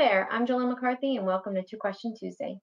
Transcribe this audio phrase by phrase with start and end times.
[0.00, 2.58] there, I'm Jolene McCarthy, and welcome to Two Question Tuesday.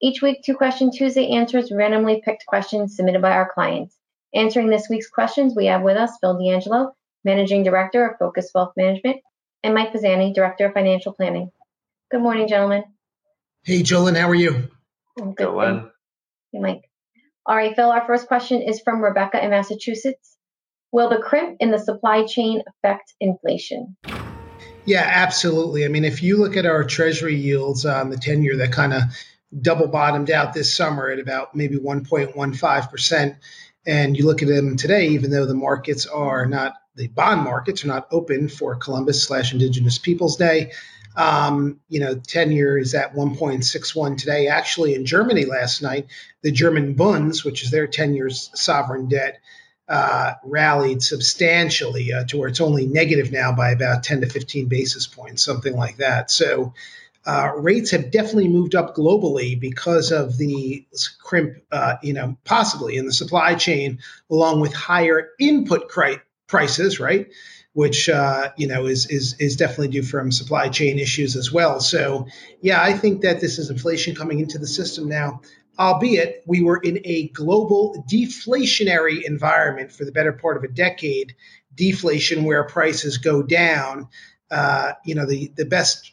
[0.00, 3.98] Each week, Two Question Tuesday answers randomly picked questions submitted by our clients.
[4.32, 6.92] Answering this week's questions, we have with us Phil D'Angelo,
[7.24, 9.16] Managing Director of Focus Wealth Management,
[9.62, 11.52] and Mike Pisani, Director of Financial Planning.
[12.10, 12.84] Good morning, gentlemen.
[13.64, 14.68] Hey, Jolene, how are you?
[15.20, 15.46] I'm good.
[15.46, 15.90] Jolene.
[16.52, 16.82] Hey, Mike.
[17.46, 20.36] All right, Phil, our first question is from Rebecca in Massachusetts.
[20.90, 23.96] Will the crimp in the supply chain affect inflation?
[24.84, 25.84] Yeah, absolutely.
[25.84, 28.92] I mean, if you look at our treasury yields on the 10 year that kind
[28.92, 29.02] of
[29.60, 33.36] double bottomed out this summer at about maybe 1.15%.
[33.84, 37.84] And you look at them today, even though the markets are not, the bond markets
[37.84, 40.72] are not open for Columbus slash Indigenous Peoples Day.
[41.16, 44.48] Um, you know, 10 year is at 1.61 today.
[44.48, 46.06] Actually, in Germany last night,
[46.42, 49.40] the German Bunds, which is their 10 years sovereign debt,
[49.88, 54.68] uh, rallied substantially uh, to where it's only negative now by about 10 to 15
[54.68, 56.30] basis points, something like that.
[56.30, 56.72] So,
[57.24, 60.86] uh, rates have definitely moved up globally because of the
[61.20, 64.00] crimp, uh, you know, possibly in the supply chain,
[64.30, 66.20] along with higher input cri-
[66.52, 67.32] prices, right?
[67.72, 71.80] Which uh, you know is is is definitely due from supply chain issues as well.
[71.80, 72.26] So
[72.60, 75.40] yeah, I think that this is inflation coming into the system now.
[75.78, 81.34] Albeit we were in a global deflationary environment for the better part of a decade,
[81.74, 84.08] deflation where prices go down.
[84.50, 86.12] Uh, you know the the best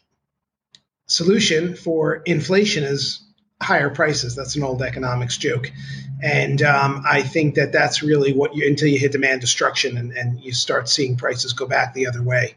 [1.06, 3.29] solution for inflation is
[3.60, 4.34] higher prices.
[4.34, 5.70] That's an old economics joke.
[6.22, 10.12] And um, I think that that's really what you, until you hit demand destruction and,
[10.12, 12.54] and you start seeing prices go back the other way.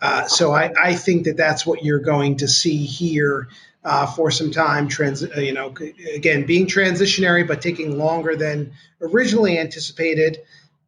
[0.00, 3.48] Uh, so I, I, think that that's what you're going to see here
[3.84, 4.88] uh, for some time.
[4.88, 5.72] Trans, uh, you know,
[6.14, 10.38] again, being transitionary, but taking longer than originally anticipated.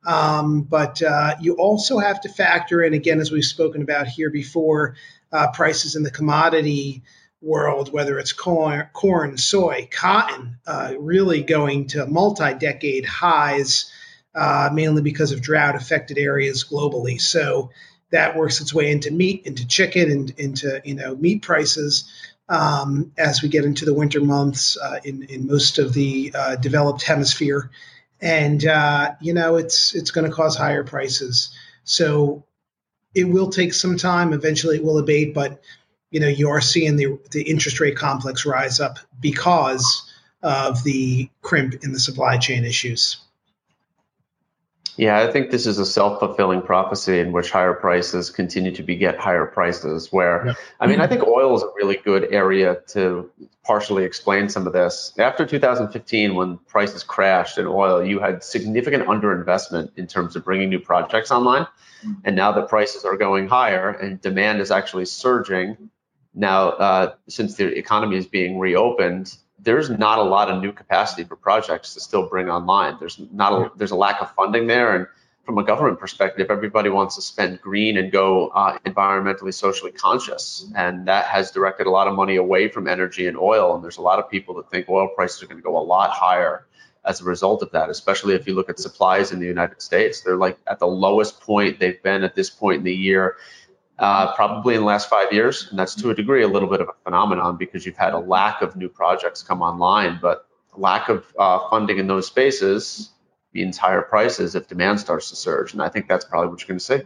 [0.05, 4.31] Um, but uh, you also have to factor in, again, as we've spoken about here
[4.31, 4.97] before,
[5.33, 7.03] uh, prices in the commodity
[7.45, 13.93] world, whether it's corn, corn soy, cotton, uh, really going to multi decade highs,
[14.35, 17.21] uh, mainly because of drought affected areas globally.
[17.21, 17.71] So
[18.11, 22.11] that works its way into meat, into chicken, and into you know meat prices
[22.49, 26.57] um, as we get into the winter months uh, in in most of the uh,
[26.57, 27.71] developed hemisphere,
[28.21, 31.55] and uh, you know it's it's going to cause higher prices.
[31.85, 32.45] So
[33.15, 34.33] it will take some time.
[34.33, 35.63] Eventually, it will abate, but
[36.15, 40.09] you know you are seeing the the interest rate complex rise up because
[40.45, 43.17] of the crimp in the supply chain issues.
[44.97, 49.19] Yeah, I think this is a self-fulfilling prophecy in which higher prices continue to beget
[49.19, 50.13] higher prices.
[50.13, 50.57] Where, yep.
[50.79, 53.29] I mean, I think oil is a really good area to
[53.65, 55.13] partially explain some of this.
[55.19, 60.69] After 2015, when prices crashed in oil, you had significant underinvestment in terms of bringing
[60.69, 61.63] new projects online.
[62.05, 62.13] Mm-hmm.
[62.25, 65.91] And now that prices are going higher and demand is actually surging,
[66.35, 71.25] now uh, since the economy is being reopened, there's not a lot of new capacity
[71.25, 72.97] for projects to still bring online.
[72.99, 75.07] There's not a, there's a lack of funding there, and
[75.45, 80.71] from a government perspective, everybody wants to spend green and go uh, environmentally, socially conscious,
[80.75, 83.75] and that has directed a lot of money away from energy and oil.
[83.75, 85.85] And there's a lot of people that think oil prices are going to go a
[85.85, 86.67] lot higher
[87.05, 90.23] as a result of that, especially if you look at supplies in the United States.
[90.23, 93.37] They're like at the lowest point they've been at this point in the year,
[93.99, 95.69] uh, probably in the last five years.
[95.71, 98.19] And that's to a degree a little bit of a phenomenon because you've had a
[98.19, 100.47] lack of new projects come online, but
[100.77, 103.11] lack of uh, funding in those spaces
[103.53, 105.73] means higher prices if demand starts to surge.
[105.73, 107.03] And I think that's probably what you're going to see.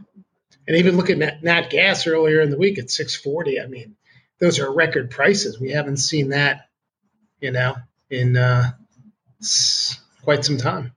[0.67, 3.61] And even look at nat gas earlier in the week at 640.
[3.61, 3.97] I mean,
[4.39, 5.61] those are record prices.
[5.61, 6.69] We haven't seen that,
[7.41, 7.77] you know,
[8.11, 8.71] in uh,
[10.23, 10.93] quite some time.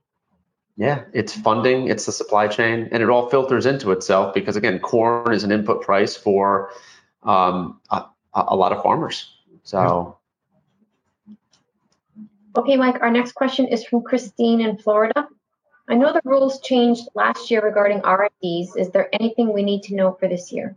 [0.82, 4.80] Yeah, it's funding, it's the supply chain, and it all filters into itself because again,
[4.80, 6.70] corn is an input price for
[7.22, 9.32] um, a, a, lot of farmers.
[9.62, 10.18] So.
[12.56, 13.00] Okay, Mike.
[13.00, 15.28] Our next question is from Christine in Florida.
[15.88, 18.76] I know the rules changed last year regarding RMDs.
[18.76, 20.76] Is there anything we need to know for this year?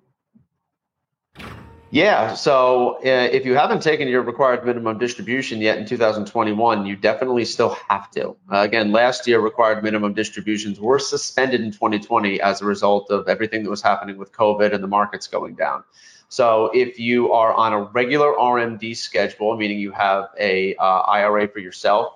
[1.92, 2.34] Yeah.
[2.34, 7.46] So uh, if you haven't taken your required minimum distribution yet in 2021, you definitely
[7.46, 8.36] still have to.
[8.52, 13.28] Uh, again, last year, required minimum distributions were suspended in 2020 as a result of
[13.28, 15.84] everything that was happening with COVID and the markets going down.
[16.28, 21.48] So if you are on a regular RMD schedule, meaning you have a uh, IRA
[21.48, 22.14] for yourself,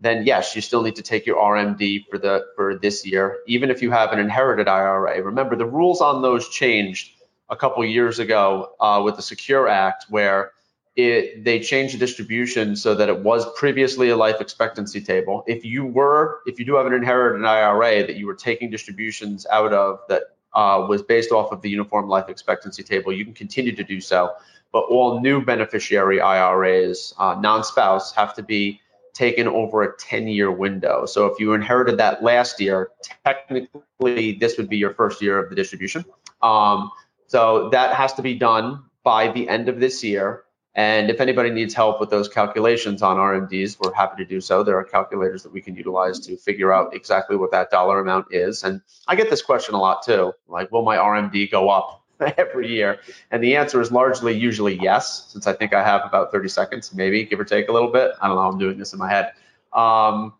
[0.00, 3.70] then yes, you still need to take your RMD for the for this year, even
[3.70, 5.22] if you have an inherited IRA.
[5.22, 7.12] Remember, the rules on those changed
[7.50, 10.52] a couple years ago uh, with the Secure Act, where
[10.96, 15.44] it, they changed the distribution so that it was previously a life expectancy table.
[15.46, 19.46] If you were, if you do have an inherited IRA that you were taking distributions
[19.50, 20.22] out of that
[20.54, 24.00] uh, was based off of the uniform life expectancy table, you can continue to do
[24.00, 24.32] so.
[24.72, 28.80] But all new beneficiary IRAs, uh, non-spouse, have to be
[29.12, 31.04] taken over a 10-year window.
[31.06, 32.90] So if you inherited that last year,
[33.24, 36.04] technically this would be your first year of the distribution.
[36.42, 36.90] Um,
[37.30, 40.42] so that has to be done by the end of this year.
[40.74, 44.64] And if anybody needs help with those calculations on RMDs, we're happy to do so.
[44.64, 48.34] There are calculators that we can utilize to figure out exactly what that dollar amount
[48.34, 48.64] is.
[48.64, 52.04] And I get this question a lot too, like, will my RMD go up
[52.36, 52.98] every year?
[53.30, 56.92] And the answer is largely usually yes, since I think I have about 30 seconds,
[56.92, 58.10] maybe give or take a little bit.
[58.20, 59.34] I don't know, I'm doing this in my head.
[59.72, 60.32] Um,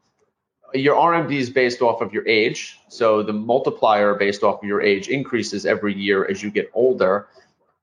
[0.74, 2.78] your RMD is based off of your age.
[2.88, 7.28] So the multiplier based off of your age increases every year as you get older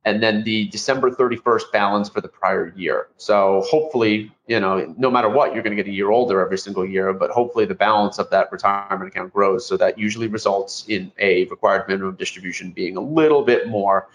[0.07, 3.09] and then the December 31st balance for the prior year.
[3.17, 6.57] So hopefully, you know, no matter what, you're going to get a year older every
[6.57, 9.65] single year, but hopefully the balance of that retirement account grows.
[9.65, 14.07] So that usually results in a required minimum distribution being a little bit more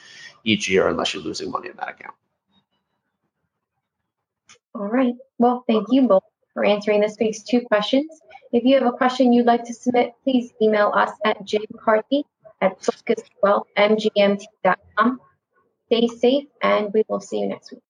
[0.44, 2.14] each year, unless you're losing money in that account.
[4.74, 5.14] All right.
[5.36, 6.24] Well, thank you both
[6.54, 8.06] for answering this week's two questions.
[8.52, 12.24] If you have a question you'd like to submit, please email us at jmccarthy
[12.60, 15.20] at focuswealthmgmt.com.
[15.86, 17.82] Stay safe, and we will see you next week.